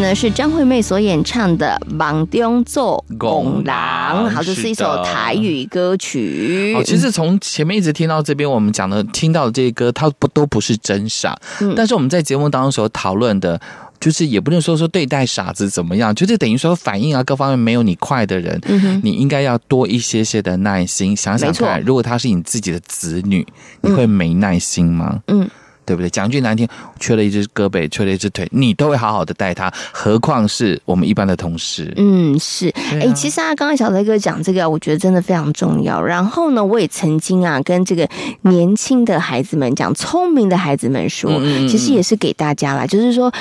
[0.10, 3.66] 呢是张惠妹所演唱的《梦中做戆戆人》，
[4.24, 6.74] 人好，这是一首台语歌曲。
[6.76, 11.40] 哦，其实从前面一直听到这边，我们讲的、听到的这些歌，它不都不是真傻。
[11.62, 13.62] 嗯但是我们在节目当中所讨论的，
[14.00, 18.60] 就是也不能说说对待傻子怎么样，就是等于说反应啊各方面没有你快的人，
[19.04, 21.16] 你应该要多一些些的耐心。
[21.16, 23.46] 想想看，如果他是你自己的子女，
[23.82, 25.20] 你会没耐心吗？
[25.28, 25.48] 嗯。
[25.90, 26.08] 对不对？
[26.08, 26.68] 讲句难听，
[27.00, 31.92] 缺了一只胳膊，缺了一只腿，你都会好好的带他，何况是我们一般的同事？
[31.98, 32.70] 嗯，是。
[33.02, 36.00] 哎、其实啊，刚刚小雷哥讲这个，我觉得真的非常重要。
[36.00, 38.08] 然后呢，我也曾经啊，跟这个
[38.42, 43.34] 年轻的孩子们讲，聪明的孩子们说，嗯嗯嗯其实也是给大家啦，就是说。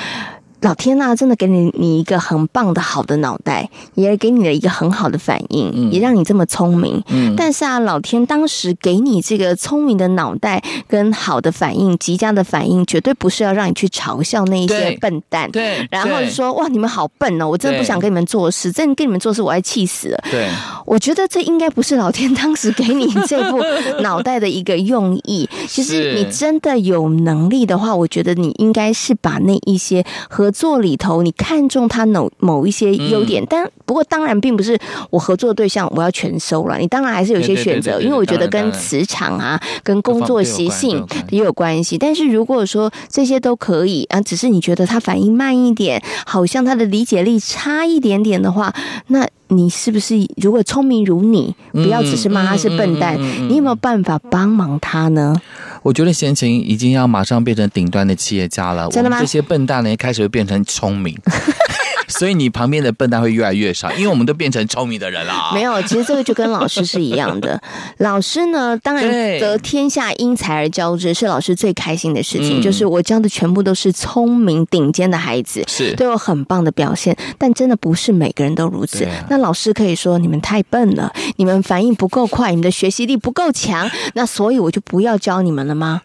[0.61, 7.01] 老天呐、真的给你你一个很棒的好的脑袋，也给你了一个很好的反应，嗯也让你这么聪明。
[7.07, 15.49] 嗯但是啊，老天当时给你这个聪明的脑袋跟好的反应、极佳的反应，绝对不是要让你去嘲笑那一些笨蛋。
[15.51, 20.23] 对然后就说哇，你们好笨哦，我真的不想跟你们做事，真的跟你们做事我要气死了。
[20.29, 20.49] 对，
[20.89, 23.59] 我觉得这应该不是老天当时给你这副
[24.01, 25.47] 脑袋的一个用意。
[25.69, 34.79] 其实你真的有能力的话，我觉得你应该是把那一些合作里头，你看中他某某一些优点，但不过当然并不是
[35.11, 41.99] 我合作对象我要全收了，你当然还是有些选择，因为我觉得跟磁场啊、跟工作习性也有关系。
[41.99, 48.73] 但是如果说这些都可以啊，只是你觉得他反应慢一点，好像他的理解力差一点点的话，
[49.09, 55.35] 那你是不是如果聪明如你，不要只是骂他是笨蛋，嗯嗯嗯嗯嗯你有没有办法帮忙他呢？
[55.81, 58.87] 我觉得闲情已经要马上变成顶端的企业家了。
[58.89, 61.17] 真的吗我们这些笨蛋呢，开始会变成聪明，
[62.07, 65.51] 所以你旁边的笨蛋会越来越少，因为我们都变成聪明的人了。
[65.53, 67.61] 没有，其实这个就跟老师是一样的。
[67.99, 69.03] 老师呢，当然
[69.39, 72.59] 得天下因才而教之，是老师最开心的事情。
[72.59, 77.15] 嗯就是我教的全部都是聪明顶尖的孩子，是都有很棒的表现。
[77.37, 79.05] 但真的不是每个人都如此。
[79.05, 86.01] 啊那老师可以说你们太笨了，你们反应不够快，你们的学习力不够强，那所以我就不要教你们了吗？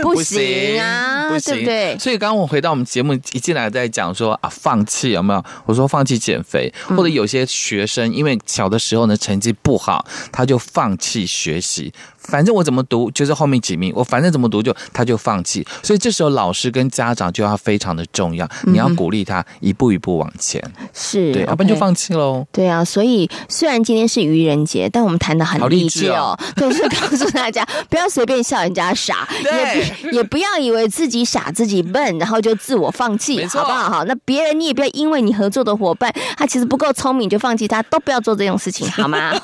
[0.00, 5.44] 不行啊不行对不对所以刚刚我回到我们节目一进来在讲说啊，放弃有没有？
[5.66, 11.92] 我说放弃减肥，或者有些学生因为小的时候呢成绩不好，他就放弃学习。
[12.28, 15.66] 反正我怎么读就是后面几名，我反正怎么读就他就放弃。
[15.82, 20.62] 所以这时候老师跟家长就要非常的重要，你要鼓励他一步一步往前。
[20.92, 22.46] 是，对，要不然就放弃喽。
[22.52, 33.90] 对啊，所以虽然今天是愚人节，但我们谈的很励志哦，就 是告诉大家不要随便笑人家傻， 也也不要以为自己傻自己笨，然后就自我放弃，好不好？
[33.90, 39.32] 好，那别人你也不要因为你合作的伙伴他其实不够聪明就放弃他，都不要做这种事情，好吗？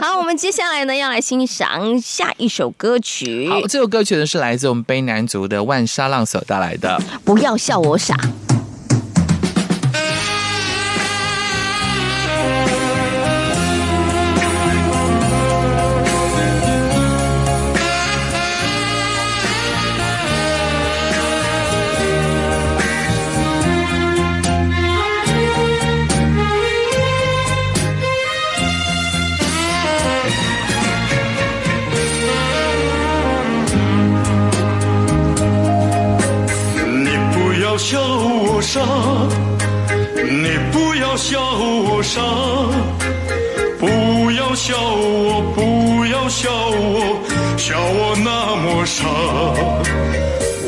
[0.00, 3.48] 好，我们接下来呢要来欣赏下一首歌曲。
[3.48, 8.14] 好，这首歌曲呢是来自我们卑南族的万沙浪所带来的，不要笑我傻。
[38.72, 38.80] 傻，
[40.16, 42.22] 你不要笑我傻，
[43.78, 47.20] 不要笑我，不要笑我，
[47.58, 49.04] 笑我那么傻。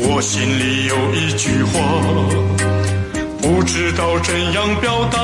[0.07, 1.81] 我心里有一句话，
[3.41, 5.17] 不知道怎样表达，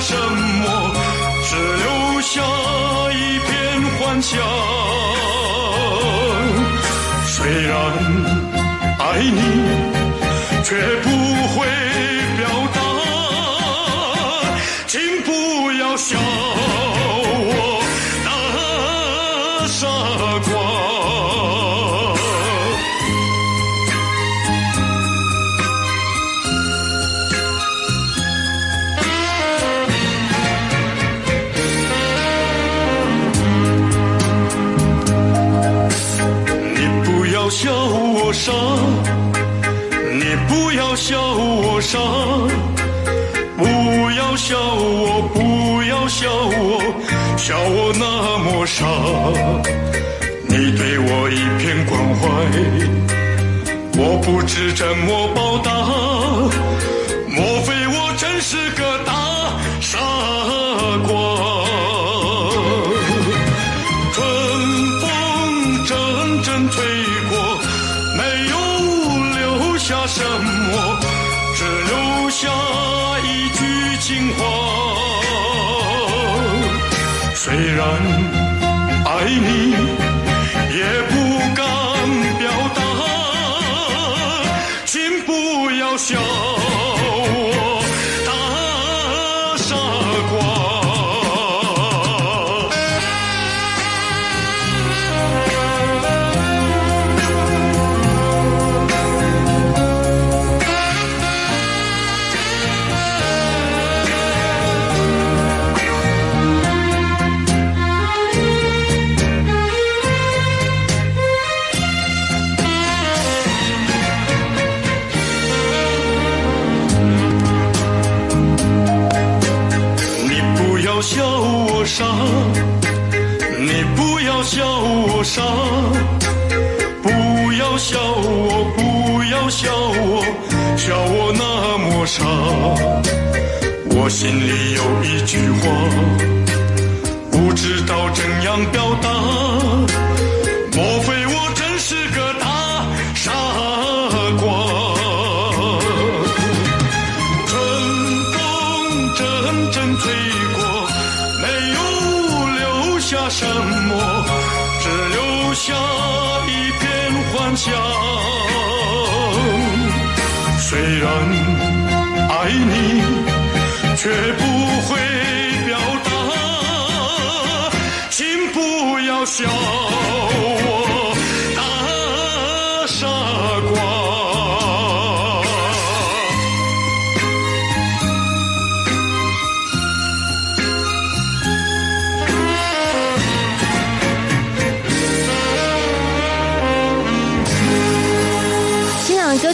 [0.00, 0.66] 什么？
[1.44, 2.40] 只留下
[3.12, 3.48] 一片
[3.98, 4.40] 幻想。
[7.26, 7.36] 虽
[7.66, 7.74] 然
[8.98, 9.40] 爱你，
[10.64, 10.68] 却
[11.02, 11.06] 不
[11.48, 11.66] 会
[43.56, 43.64] 不
[44.12, 46.80] 要笑我，不要笑我，
[47.36, 48.86] 笑我那么傻。
[50.46, 52.28] 你对我一片关怀，
[53.98, 56.19] 我不知怎么报答。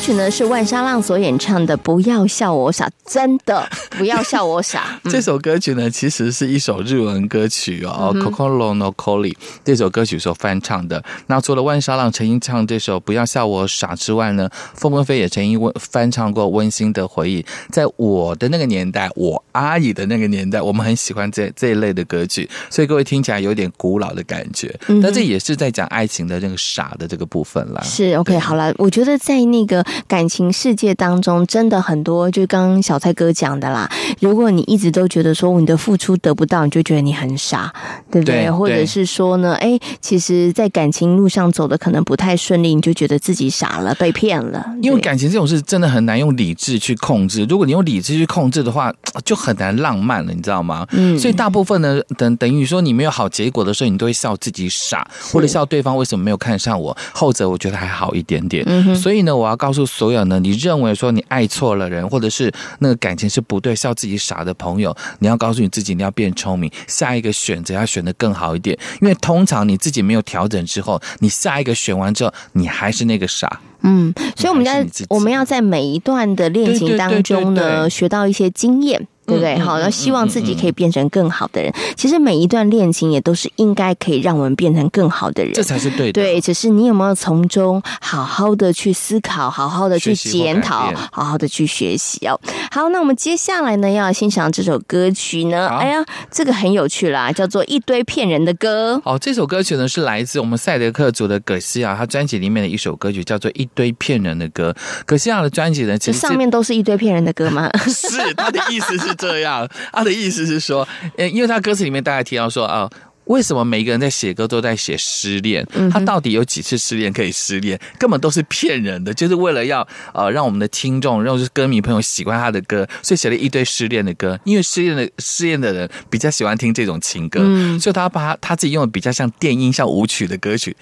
[0.07, 3.69] 曲呢是万沙浪所演唱的《不要笑我傻》，真的。
[3.97, 5.01] 不要笑我傻。
[5.11, 9.35] 这首歌曲呢，其实是一首日文歌曲哦，嗯，Kokoro no Kori
[9.65, 11.03] 这首歌曲所翻唱的。
[11.27, 17.43] 那除了万沙浪曾经唱这首《不要笑我傻》之外呢，凤凰飞也曾经翻唱过《温馨的回忆》。
[17.71, 24.75] 在我的那个年代，我阿姨的那个年代，我们很喜欢这这一类的歌曲，所以各位听起来有点古老的感觉。
[24.89, 27.81] 嗯，但这也是在讲爱情的这个傻的这个部分啦。
[27.83, 33.86] 是 OK，好了，我觉得在那个感情世界当中，真的很多，就刚刚小蔡哥讲的啦。
[34.20, 37.72] 如果你一直都觉得说你的付出得不到，你就觉得你很傻，
[38.11, 38.43] 对不对？
[38.43, 44.64] 对，或者是说呢，哎，其实，在感情路上走的可能不太顺利，你就觉得自己傻了，被骗了。
[44.82, 47.45] 因为感情这种事真的很难用理智去控制。
[47.49, 48.93] 如果你用理智去控制的话，
[49.24, 50.87] 就很难浪漫了，你知道吗？
[50.93, 51.18] 嗯。
[51.18, 56.97] 所以大部分呢，等等于说你没有好结果的时候，你都会笑自己傻，或者笑对方为什么没有看上我。
[57.12, 58.64] 后者我觉得还好一点点。
[58.66, 58.97] 嗯哼。
[58.97, 68.77] 所以呢，我要告诉所有呢，你认为说你爱错了人，或者是那个感情是不对，笑自己傻的朋友，你要告诉你自己，你要变聪明，下一个选择要选的更好一点。
[69.01, 73.61] 因为通常你自己没有调整之后，你下一个选完之后，你还是那个傻。
[73.83, 79.07] 嗯，所以我们在我们要在每一段的恋情当中呢，学到一些经验。
[79.27, 79.59] 对不对？
[79.59, 81.72] 好，要希望自己可以变成更好的人。
[81.97, 86.12] 其实每一段恋情也都是应该可以让我们变成更好的人，这才是对的。
[86.12, 92.39] 对，只是你有没有从中好好的去思考，好好的去检讨，好好的去学习哦。
[92.70, 95.66] 好，那我们接下来呢要欣赏这首歌曲呢？
[95.68, 99.01] 哎呀，这个很有趣啦，叫做《一堆骗人的歌》。
[99.11, 104.72] 哦，这首歌曲呢是来自我们赛德克族的葛西亚，他专辑里面的一首歌曲叫做《一堆骗人的歌》。
[105.05, 107.68] 葛西亚的专辑呢，其实上面都是一堆骗人的歌吗？
[107.89, 109.16] 是，他的意思是。
[109.17, 110.87] 这样，他的意思是说，
[111.17, 112.89] 呃，因为他歌词里面大概提到说啊，
[113.25, 115.67] 为什么每一个人在写歌都在写失恋？
[115.91, 117.77] 他到底有几次失恋可以失恋？
[117.99, 124.39] 根本都是骗人的，就是为了要呃让我们的听众，让就是歌迷朋友喜欢他的歌，所以写了一堆失恋的歌。
[124.45, 127.41] 因为失恋的失恋的人比较喜欢听这种情歌，
[127.81, 130.77] 所以他把他他自己用的比较像电音、像舞曲的歌曲。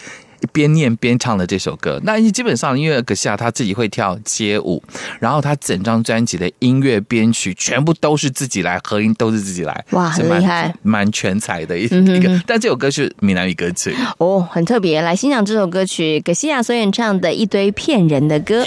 [0.46, 4.82] 边念边唱的这首歌，那基本上因为葛西亚他自己会跳街舞，
[5.20, 12.42] 然后他整张专辑的音乐编曲全部都是自己来，合音都是自己来，哇，很厉害，蛮全才的一一个。
[12.46, 15.00] 但这首歌是闽南语歌曲哦，很特别。
[15.00, 18.64] 来欣赏这首歌曲，葛西亚所演唱的一堆骗人的歌。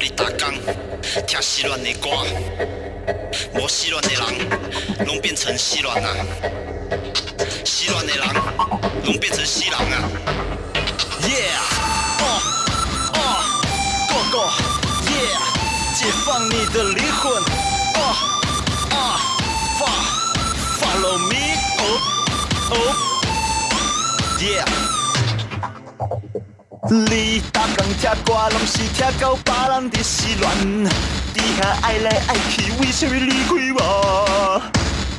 [0.00, 0.52] 你打刚
[1.26, 2.08] 听失恋的歌，
[3.54, 6.14] 无失恋的人拢变成失恋啊，
[7.64, 9.78] 失恋的人拢变成死人啊
[11.22, 11.58] ，Yeah，
[12.20, 12.24] 哦
[13.14, 13.18] 哦
[14.08, 15.36] ，Go Go，Yeah，
[15.94, 17.32] 解放你的灵魂，
[17.96, 17.98] 哦
[18.90, 18.94] 哦
[20.80, 21.34] ，Follow me，
[21.78, 21.82] 哦
[22.70, 22.74] 哦
[24.38, 24.68] ，Yeah。
[26.90, 30.84] 你打工听歌，拢是听到别人的失恋，
[31.32, 34.60] 底下爱来爱去，为什么离开我？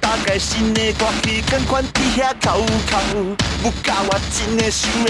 [0.01, 5.07] 大概新的歌曲，赶快底下哭哭，不教我真的想要。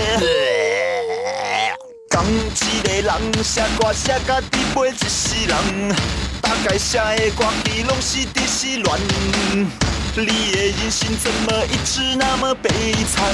[2.09, 5.95] 讲一个人写歌写甲底背一世人，
[6.41, 8.99] 大概写的歌曲拢是的失恋。
[10.13, 12.69] 你的人生怎么一直那么悲
[13.05, 13.33] 惨？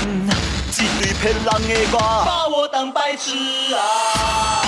[0.69, 3.31] 一堆骗人的歌，把我当白痴
[3.73, 4.66] 啊！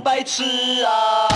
[0.00, 0.44] 白痴
[0.84, 1.35] 啊！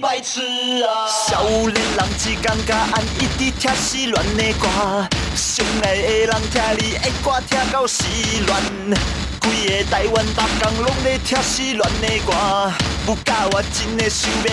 [0.00, 0.40] 白痴
[0.84, 1.06] 啊！
[1.28, 4.68] 少年人只感觉按一直听失恋的歌，
[5.34, 8.98] 相爱的人听你的歌听到失恋，
[9.40, 12.32] 规个台湾大江拢在听失恋的歌，
[13.06, 14.48] 不教我真的想要。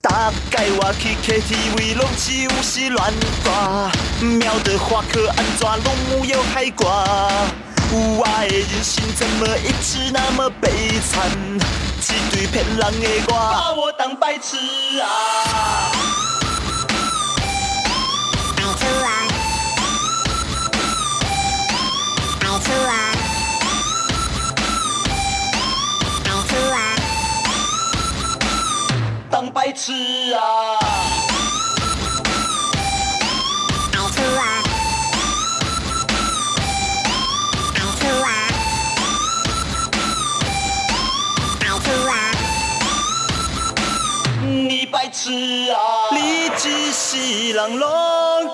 [0.00, 2.98] 大概我去 KTV 拢只有失恋
[3.42, 3.90] 歌，
[4.20, 5.66] 喵的话可安怎
[6.10, 6.86] 拢有海歌？
[7.96, 11.30] 我的人生怎么一直那么悲惨？
[12.00, 14.56] 一堆骗人的我，把我当白痴
[15.00, 15.06] 啊！
[29.52, 29.92] 白痴
[30.34, 30.93] 啊！
[45.24, 45.30] 是
[45.72, 45.78] 啊，
[46.12, 46.18] 你
[46.48, 47.88] 一世人拢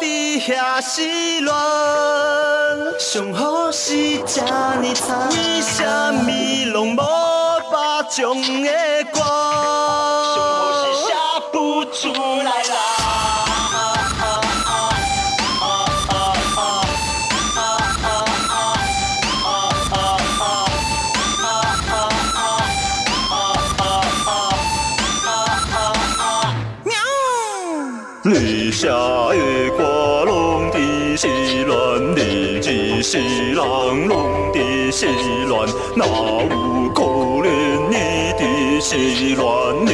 [0.01, 1.03] 伫遐失
[1.41, 1.53] 恋，
[3.01, 5.83] 上好是这么惨，为什
[6.15, 6.31] 么
[6.73, 7.03] 拢无
[7.73, 8.71] 把情的
[9.13, 9.50] 歌？
[33.11, 35.09] 西凉龙的心
[35.49, 37.03] 乱，哪有可
[37.43, 37.49] 怜
[37.91, 37.97] 你
[38.39, 39.85] 的心乱？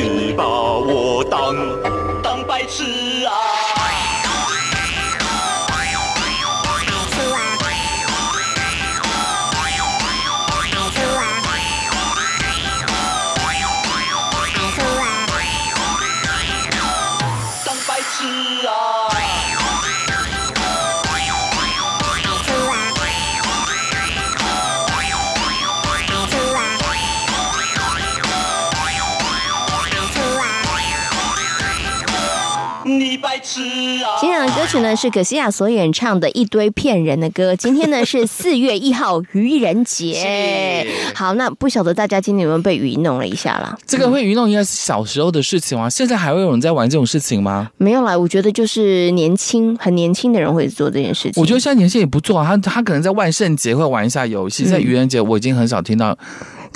[34.20, 37.54] 今天的歌曲呢是葛西亚所演唱的一堆骗人的歌。
[37.54, 43.76] 今天呢是四月一号愚人节，好，那不晓得大家今天有没有被愚弄了一下啦？
[43.86, 45.90] 这个会愚弄应该是小时候的事情吗？
[45.90, 47.70] 现在还会有人在玩这种事情吗？
[47.76, 51.40] 没有啦，我觉得就是年轻很年轻的人会做这件事情。
[51.40, 56.16] 我觉得现在年轻也不做啊，他他可能在万圣节会玩一下游戏，在愚人节我已经很少听到。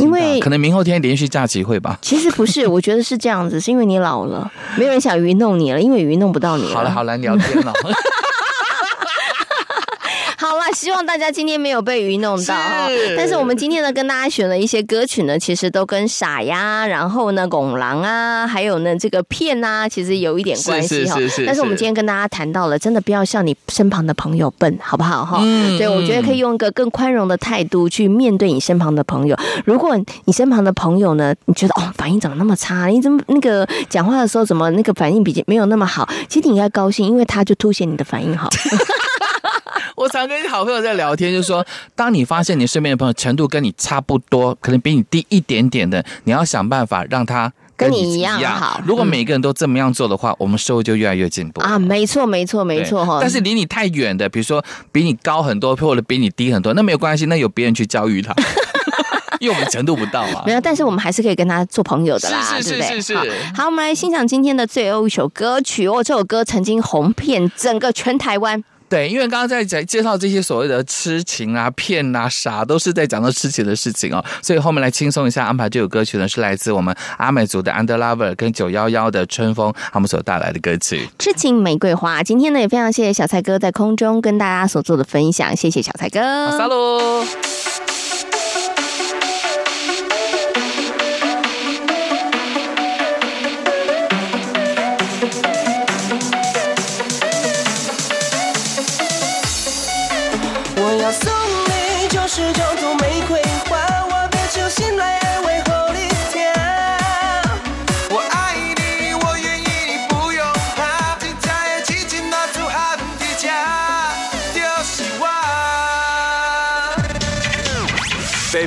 [0.02, 1.98] 因为可能明后天连续假期会吧。
[2.02, 6.74] 其实不是， 我觉得是这样子，是因为你老了，没有人想愚弄你了，因为愚弄不到你了。
[6.74, 7.72] 好了，好了聊天了。
[10.72, 12.88] 希望大家今天没有被愚弄到哈。
[13.16, 21.16] 但是我们今天呢，跟大家选了一些歌曲呢，其实都跟傻呀，然后呢，拱狼啊，还有呢，这个骗啊，其实有一点关系哈。
[21.46, 25.40] 但是我们今天跟大家谈到了，真的不要笑你身旁的朋友笨，好不好哈？
[25.42, 25.78] 嗯。
[25.78, 29.36] 对，我觉得可以用一个更宽容的态度去面对你身旁的朋友。
[29.64, 32.86] 如果你身旁的朋友呢，你觉得哦，反应怎么那么差？
[32.86, 36.08] 你怎么那个讲话的时候怎么那个反应比较没有那么好？
[36.28, 38.48] 其实你应该高兴，因为他就凸显你的反应好。
[39.96, 41.64] 我常跟好朋友在聊天，就是说，
[41.94, 48.80] 当你发现你身边的朋友程度跟你差不多，可能比你低一点点的，你要想办法让他跟你一样好。
[48.86, 51.78] 如果每个人都这么样做的话，我们社会就越来越进步啊！
[51.78, 53.18] 没错，没错，没错哈。
[53.20, 58.34] 但是离你太远的，比如说比你高很多，或者比你低很多，那没有关系，那有别人去教育他，
[59.40, 60.42] 因为我们程度不到嘛。
[60.46, 63.16] 没有，但是我们还是可以跟他做朋友的啦，是是是是。
[63.54, 66.02] 好，我们来欣赏今天的最后一首歌曲哦。
[66.04, 68.62] 这首歌曾经红遍整个全台湾。
[68.90, 74.22] 对，因为刚刚在讲介绍这些所谓的痴情啊、骗啊、傻，都是在讲到痴情的事情哦。
[74.42, 82.20] 所以后面来轻松一下，安排这首歌曲呢，是来自我们阿美族的 Under Lover 跟九幺幺的春风他们所带来的歌曲《痴情玫瑰花》。
[82.24, 86.50] 今天呢，也非常谢谢小蔡哥在空中跟大家所做的分享，谢谢小蔡哥。
[86.50, 87.24] 好，撒喽。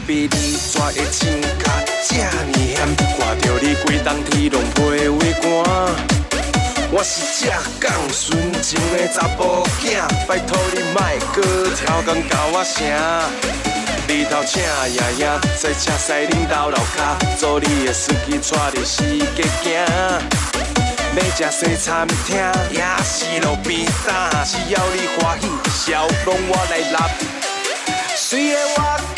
[0.06, 1.72] Baby，你怎会穿甲
[2.06, 2.78] 这呢险？
[3.18, 5.42] 看到你规冬天拢袂畏寒。
[6.92, 7.48] 我是只
[7.80, 11.00] 讲纯情的查甫囝，拜托你莫
[11.34, 11.42] 阁
[11.74, 12.86] 超工教我声。
[14.10, 19.04] 日头请爷爷在车西领导楼骹，做你的司机带你四
[19.36, 19.86] 界行。
[21.40, 22.36] 要食西餐厅，
[22.72, 25.48] 也是路边摊，只要你欢喜，
[25.92, 27.10] 笑容我来揽。
[28.18, 29.13] 虽然我。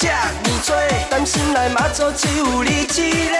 [0.00, 0.74] 心有这么多，
[1.10, 3.36] 但心内马祖只有你一个。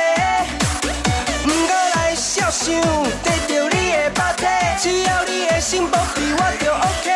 [1.42, 2.78] 不过来少想，
[3.22, 4.44] 得到你的肉体，
[4.78, 7.08] 只要你的心保庇我就 OK。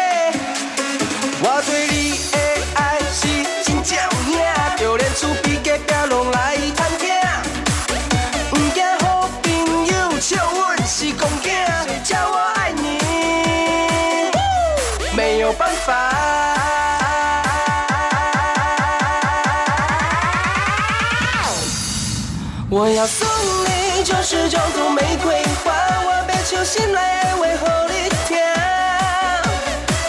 [22.84, 23.26] 我要送
[23.64, 25.72] 你九十九朵玫瑰花，
[26.04, 26.98] 我要唱心内
[27.32, 28.36] 的话给你听。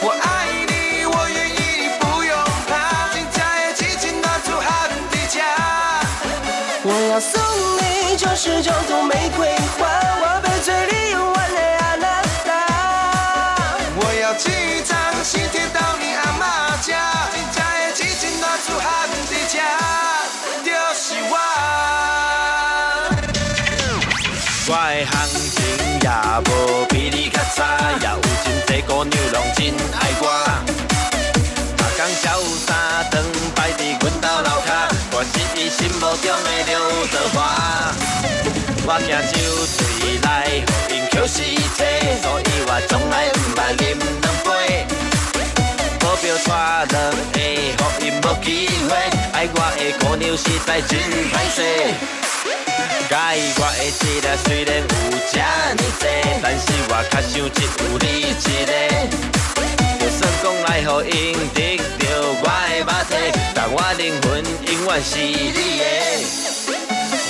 [0.02, 2.36] 我爱你，我愿意，你不用
[2.68, 5.40] 怕，真正的痴情拿出喊的家。
[6.84, 7.42] 我要送
[7.80, 9.88] 你九十九朵玫瑰花，
[10.20, 10.35] 我
[28.96, 30.24] 姑娘拢真爱我。
[31.76, 32.24] 逐工潇
[32.66, 33.22] 洒长
[33.54, 34.72] 摆伫阮兜楼骹，
[35.12, 36.80] 我是伊心目中的刘
[37.12, 37.36] 德华。
[38.88, 39.36] 我行酒
[39.76, 39.78] 醉
[40.24, 40.32] 来，
[40.88, 41.84] 予因扣死体，
[42.24, 43.84] 所以我从来毋捌啉
[44.22, 44.88] 两杯。
[46.00, 46.96] 保镖带两
[47.34, 48.48] 个，予因无机
[48.88, 48.96] 会。
[49.34, 50.98] 爱我的姑娘实在真
[51.34, 51.60] 歹势。
[53.08, 56.04] 介意我的资料虽然有这呢多，
[56.42, 58.72] 但是我较想只有你一个。
[60.00, 61.14] 就算讲来予因
[61.54, 61.82] 得到
[62.42, 63.14] 我的肉体，
[63.54, 64.26] 但我灵魂
[64.68, 65.84] 永远是你的。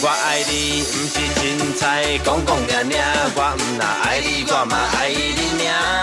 [0.02, 1.44] 我爱你，不是凊
[1.78, 1.84] 彩
[2.24, 3.04] 讲讲念念，
[3.36, 5.14] 我唔那爱你，我嘛爱你
[5.58, 5.95] 命。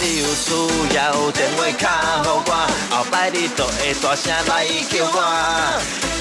[0.00, 0.52] 你有需
[0.94, 2.52] 要，电话卡予我，
[2.90, 5.16] 后摆你就会大声来叫我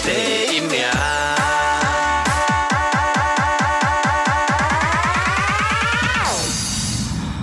[0.03, 0.07] 第
[0.55, 0.83] 一名。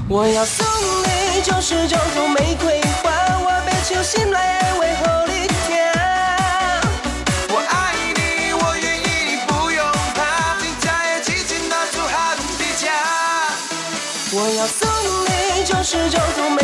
[0.09, 0.67] 我要送
[1.05, 4.95] 你九十九朵玫瑰花，我要手心来安慰予
[5.29, 5.35] 你。
[14.67, 15.04] 十九
[15.85, 16.64] 是叫做，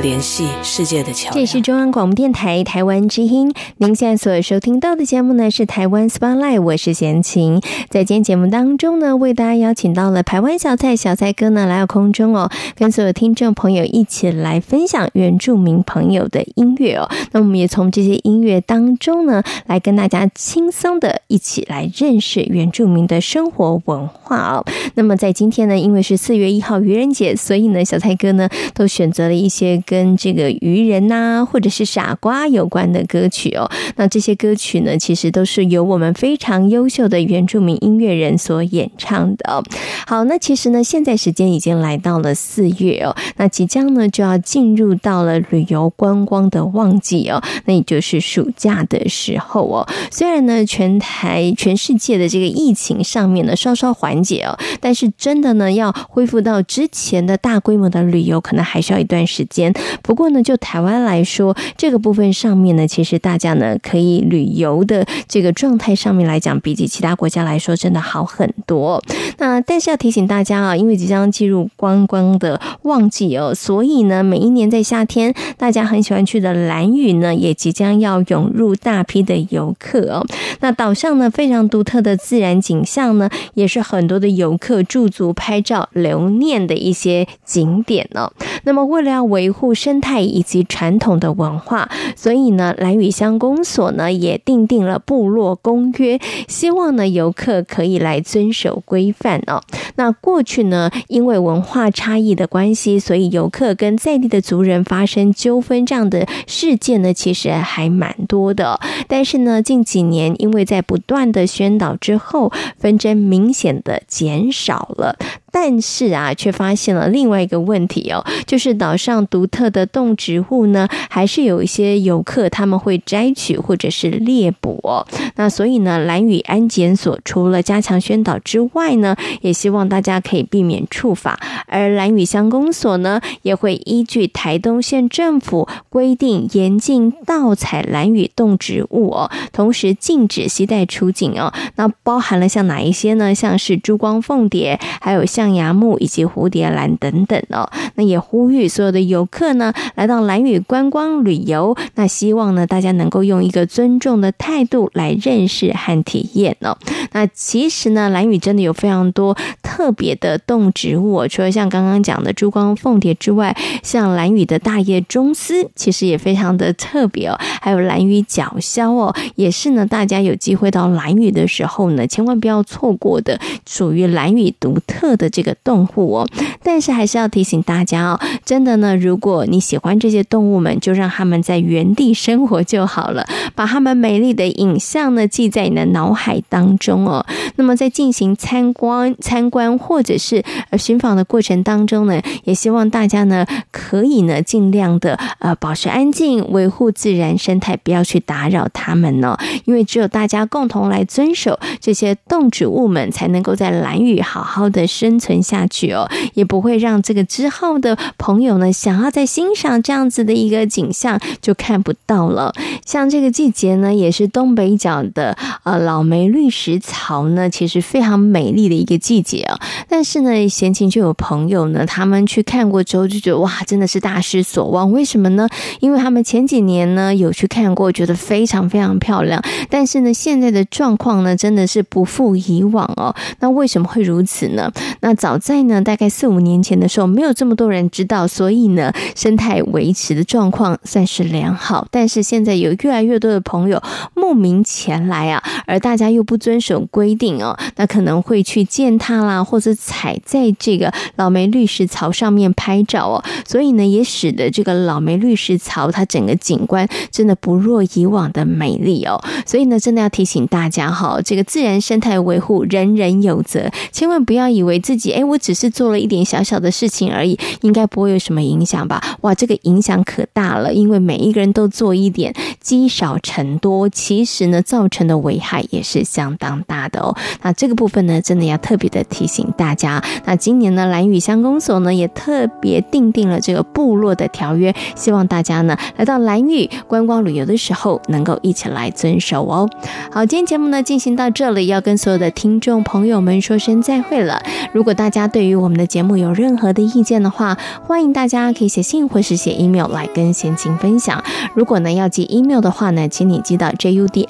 [0.00, 1.34] 联系世界的桥梁。
[1.34, 3.52] 这是中央广播电台台湾之音。
[3.76, 7.60] 您现在所收听到的节目呢，是台湾 Spotlight，我是贤琴。
[7.90, 17.08] 在今天节目当中呢，为大家邀请到了台湾小蔡小蔡哥呢来到空中哦，跟所有听众朋友一起来分享原住民朋友的音乐哦。
[17.32, 24.64] 那我们也从这些音乐当中呢，来跟大家轻松的一起来认识原住民的生活文化哦。
[24.94, 33.70] 那么在今天呢，因为是四月一号愚人节，所以呢，小蔡哥呢都选择了一些跟这个愚人呐、或者是傻瓜有关的歌曲哦。
[33.96, 39.62] 那这些歌曲呢，其实都是由我们非常优秀的原住民音乐人所演唱的哦。
[40.06, 49.86] 好，那其实呢，现在时间已经来到了四月哦，那即将呢就要进入到了旅游观光的旺季哦，那也就是暑假的时候哦。
[50.10, 59.71] 虽然呢，全台全世界的这个疫情上面呢稍稍缓解哦，但是真的呢要恢复到之前的大规模的旅游，可能还需要一段时间。
[60.02, 69.02] 不过呢，就台湾来说，这个部分上面呢，其实大家呢可以旅游的这个状态上面来讲，比起其他国家来说，真的好很多。
[69.38, 80.26] 那但是要提醒大家啊，因为即将进入观光的旺季哦，所以呢，每一年在夏天大家很喜欢去的兰屿呢，也即将要涌入大批的游客哦。
[80.60, 88.32] 那岛上呢，非常独特的自然景象呢，也是很多的游客驻足拍照留念的一些景点哦。
[88.64, 99.62] 那么为了要维护护生态以及传统的文化，所以呢，兰屿乡公所呢也订定了部落公约，希望呢游客可以来遵守规范哦。
[99.94, 108.80] 那过去呢，因为文化差异的关系，所以游客跟在地的族人发生纠纷这样的事件呢，其实还蛮多的。
[109.06, 115.16] 但是呢，近几年因为在不断的宣导之后，纷争明显的减少了。
[115.52, 125.06] 但是啊，却发现了另外一个问题哦，就是岛上独特的动植物呢，还是有一些游客他们会摘取或者是猎捕哦。
[125.36, 131.38] 那所以呢，兰屿安检所除了加强宣导之外呢，也希望大家可以避免触法。
[131.66, 141.52] 而兰屿乡公所呢，也会依据台东县政府规定，严禁盗采兰屿动植物哦，同时禁止携带出境哦。
[141.76, 143.34] 那包含了像哪一些呢？
[143.34, 145.41] 像是珠光凤蝶，还有像。
[145.42, 156.78] 象牙木以及蝴蝶兰等等哦，那也呼吁所有的游客呢，来到蓝屿观光旅游，那希望呢大家能够用一个尊重的态度来认识和体验哦。
[157.10, 167.36] 那其实呢，蓝屿真的有非常多特别的动植物，除了像刚刚讲的珠光凤蝶之外，像蓝屿的大叶螽斯，其实也非常的特别哦。
[167.60, 175.31] 还有蓝屿角鸮哦，也是呢，大家有机会到蓝屿的时候呢，千万不要错过的，属于蓝屿独特的。
[175.32, 176.28] 这个动物哦，
[176.62, 187.24] 但是还是要提醒大家哦，真的呢，如果你喜欢这些动物们，就让他们在原地生活就好了，把他们美丽的影像呢记在你的脑海当中哦。
[187.56, 199.36] 那么在进行参观、参观或者是呃寻访的过程当中呢，也希望大家呢可以呢尽量的呃保持安静，维护自然生态，不要去打扰它们哦。
[199.64, 212.52] 因为只有大家共同来遵守这些动植物们，才能够在蓝雨好好的生存下去哦，也不会让这个之后的朋友呢，想要再欣赏这样子的一个景象就看不到了。
[212.84, 219.56] 像这个季节呢，也是东北角的呃老梅绿石槽呢，其实非常美丽的一个季节啊。
[219.88, 224.90] 但是呢，闲情就有朋友呢，他们去看过之后就觉得哇，真的是大失所望。
[224.90, 225.46] 为什么呢？
[225.78, 229.40] 因为他们前几年呢有去看过，觉得非常非常漂亮。
[229.70, 233.14] 但是呢，现在的状况呢，真的是不复以往哦。
[233.38, 234.72] 那为什么会如此呢？
[235.00, 241.86] 那早在呢，大概四五年前的时候，没有这么多人知道，所以呢，生态维持的状况算是良好。
[241.90, 243.82] 但是现在有越来越多的朋友
[244.14, 259.22] 慕名前来啊，而大家又不遵守规定哦，那可能会去践踏啦，或者踩在这个老梅绿石槽上面拍照哦，所以呢，也使得这个老梅绿石槽它整个景观真的不若以往的美丽哦。
[259.44, 265.01] 所以呢，真的要提醒大家哈，这个自然生态维护人人有责，千万不要以为自己。
[265.10, 269.02] 哎，我只是做了一点小小的事情而已，应该不会有什么影响吧？
[269.22, 277.16] 哇，这个影响可大了，因为每一个人都做一点，积少成多，其实呢，造成的危害也是相当大的哦。
[277.42, 280.02] 那这个部分呢，真的要特别的提醒大家。
[280.24, 289.68] 那今年呢，蓝屿乡公所呢也特别订定了这个部落的条约，希望大家呢来到蓝屿观光旅游的时候，能够一起来遵守哦。
[290.10, 294.42] 好，今天节目呢进行到这里，要跟所有的听众朋友们说声再会了。
[294.72, 301.22] 如果大家对于我们的节目有任何的意见的话，欢迎大家可以写信或是写 email 来跟闲情分享。
[301.54, 304.26] 如果呢要寄 email 的话呢，请你寄到 judie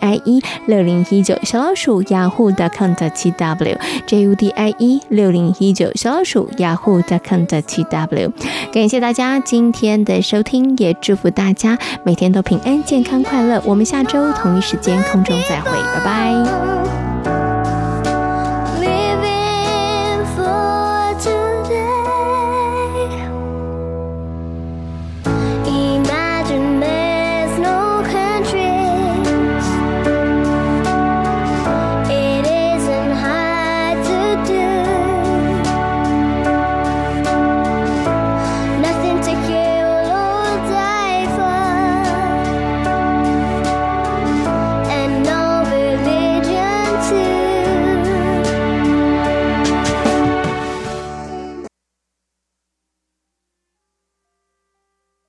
[0.67, 8.31] 六零一九小老鼠 yahoo.com 的 tw judie 六零一九小老鼠 yahoo.com 的 tw。
[8.73, 13.63] 感谢大家今天的收听，也祝福大家每天都平安、健康、快乐。
[13.65, 16.82] 我们下周同一时间空中再会，拜拜。